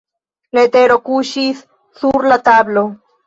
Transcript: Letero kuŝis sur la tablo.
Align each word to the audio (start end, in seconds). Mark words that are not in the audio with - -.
Letero 0.57 0.95
kuŝis 1.09 1.61
sur 2.01 2.27
la 2.33 2.39
tablo. 2.51 2.87